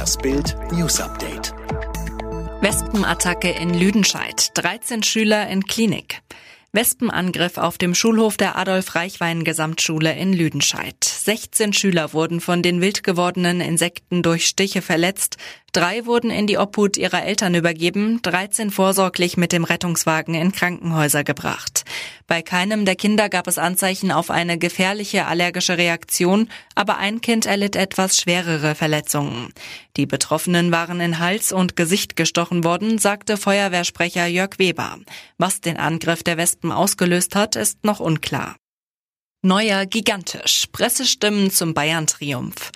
[0.00, 1.52] Das Bild News Update.
[2.62, 4.50] Wespenattacke in Lüdenscheid.
[4.54, 6.22] 13 Schüler in Klinik.
[6.72, 11.04] Wespenangriff auf dem Schulhof der Adolf-Reichwein-Gesamtschule in Lüdenscheid.
[11.04, 15.36] 16 Schüler wurden von den wild gewordenen Insekten durch Stiche verletzt.
[15.72, 21.24] Drei wurden in die Obhut ihrer Eltern übergeben, 13 vorsorglich mit dem Rettungswagen in Krankenhäuser
[21.24, 21.84] gebracht.
[22.30, 27.44] Bei keinem der Kinder gab es Anzeichen auf eine gefährliche allergische Reaktion, aber ein Kind
[27.44, 29.52] erlitt etwas schwerere Verletzungen.
[29.96, 35.00] Die Betroffenen waren in Hals und Gesicht gestochen worden, sagte Feuerwehrsprecher Jörg Weber.
[35.38, 38.54] Was den Angriff der Wespen ausgelöst hat, ist noch unklar.
[39.42, 40.66] Neuer gigantisch.
[40.70, 42.70] Pressestimmen zum Bayern-Triumph.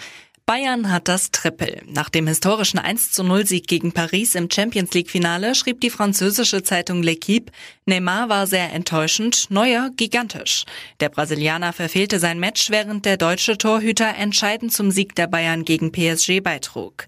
[0.47, 1.81] Bayern hat das Triple.
[1.87, 5.89] Nach dem historischen 1 zu 0 Sieg gegen Paris im Champions League Finale schrieb die
[5.89, 7.51] französische Zeitung L'Equipe,
[7.87, 10.65] Neymar war sehr enttäuschend, Neuer gigantisch.
[11.01, 15.93] Der Brasilianer verfehlte sein Match, während der deutsche Torhüter entscheidend zum Sieg der Bayern gegen
[15.93, 17.07] PSG beitrug.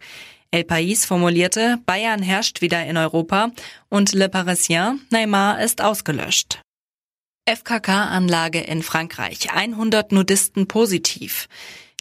[0.51, 3.51] El País formulierte, Bayern herrscht wieder in Europa
[3.91, 6.63] und Le Parisien, Neymar ist ausgelöscht.
[7.45, 11.49] FKK-Anlage in Frankreich, 100 Nudisten positiv.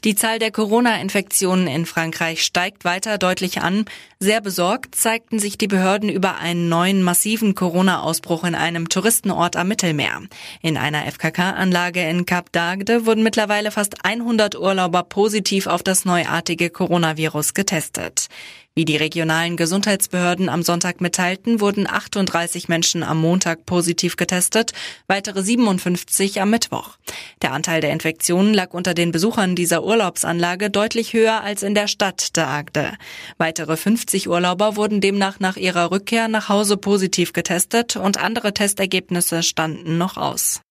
[0.05, 3.85] Die Zahl der Corona-Infektionen in Frankreich steigt weiter deutlich an.
[4.19, 9.67] Sehr besorgt zeigten sich die Behörden über einen neuen massiven Corona-Ausbruch in einem Touristenort am
[9.67, 10.21] Mittelmeer.
[10.61, 16.69] In einer FKK-Anlage in Cap d'Agde wurden mittlerweile fast 100 Urlauber positiv auf das neuartige
[16.69, 18.27] Coronavirus getestet.
[18.75, 24.73] Wie die regionalen Gesundheitsbehörden am Sonntag mitteilten, wurden 38 Menschen am Montag positiv getestet,
[25.07, 26.97] weitere 57 am Mittwoch.
[27.41, 31.87] Der Anteil der Infektionen lag unter den Besuchern dieser Urlaubsanlage deutlich höher als in der
[31.87, 32.93] Stadt der Agde.
[33.37, 39.43] Weitere 50 Urlauber wurden demnach nach ihrer Rückkehr nach Hause positiv getestet und andere Testergebnisse
[39.43, 40.61] standen noch aus.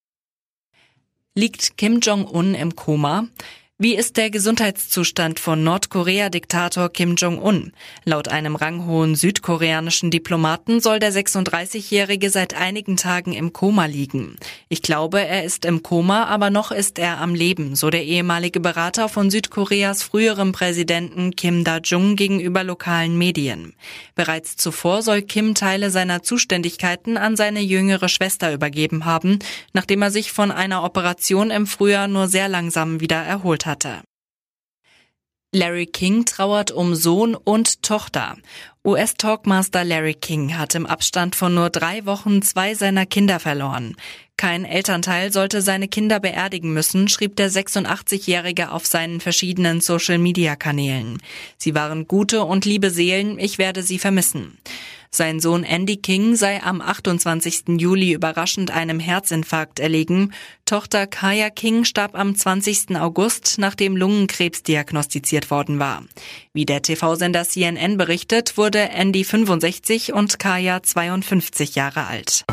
[1.35, 3.27] Liegt Kim Jong-un im Koma?
[3.77, 7.73] Wie ist der Gesundheitszustand von Nordkorea-Diktator Kim Jong-un?
[8.05, 14.37] Laut einem ranghohen südkoreanischen Diplomaten soll der 36-Jährige seit einigen Tagen im Koma liegen.
[14.69, 18.61] Ich glaube, er ist im Koma, aber noch ist er am Leben, so der ehemalige
[18.61, 23.73] Berater von Südkoreas früherem Präsidenten Kim Da-jung gegenüber lokalen Medien.
[24.15, 29.39] Bereits zuvor soll Kim Teile seiner Zuständigkeiten an seine jüngere Schwester übergeben haben,
[29.73, 34.01] nachdem er sich von einer Operation im Frühjahr nur sehr langsam wieder erholt hatte.
[35.55, 38.35] Larry King trauert um Sohn und Tochter.
[38.83, 43.95] US-Talkmaster Larry King hat im Abstand von nur drei Wochen zwei seiner Kinder verloren.
[44.35, 51.21] Kein Elternteil sollte seine Kinder beerdigen müssen, schrieb der 86-Jährige auf seinen verschiedenen Social-Media-Kanälen.
[51.57, 54.57] Sie waren gute und liebe Seelen, ich werde sie vermissen.
[55.15, 57.79] Sein Sohn Andy King sei am 28.
[57.79, 60.33] Juli überraschend einem Herzinfarkt erlegen.
[60.65, 62.97] Tochter Kaya King starb am 20.
[62.97, 66.03] August, nachdem Lungenkrebs diagnostiziert worden war.
[66.51, 72.43] Wie der TV-Sender CNN berichtet, wurde Andy 65 und Kaya 52 Jahre alt.